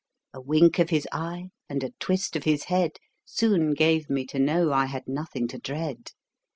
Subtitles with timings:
[0.33, 4.39] A wink of his eye, and a twist of his head, Soon gave me to
[4.39, 6.09] know I had nothing to dread.